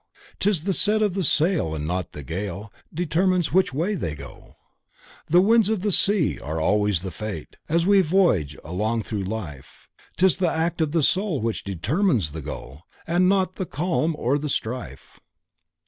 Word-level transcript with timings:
'Tis 0.39 0.63
the 0.63 0.73
set 0.73 1.03
of 1.03 1.13
the 1.13 1.23
sail, 1.23 1.75
and 1.75 1.85
not 1.85 2.13
the 2.13 2.23
gale, 2.23 2.73
Which 2.89 2.95
determines 2.95 3.49
the 3.51 3.63
way 3.71 3.93
they 3.93 4.15
go. 4.15 4.55
As 4.55 5.15
the 5.31 5.41
winds 5.41 5.69
of 5.69 5.81
the 5.81 5.91
sea 5.91 6.39
are 6.39 6.55
the 6.55 6.73
ways 6.75 7.05
of 7.05 7.13
fate 7.13 7.55
As 7.69 7.85
we 7.85 8.01
voyage 8.01 8.57
along 8.63 9.03
through 9.03 9.21
life. 9.25 9.89
'Tis 10.17 10.37
the 10.37 10.49
act 10.49 10.81
of 10.81 10.91
the 10.91 11.03
soul, 11.03 11.39
which 11.39 11.63
determines 11.63 12.31
the 12.31 12.41
goal 12.41 12.81
And 13.05 13.29
not 13.29 13.57
the 13.57 13.67
calm 13.67 14.15
or 14.17 14.39
the 14.39 14.49
strife." 14.49 15.19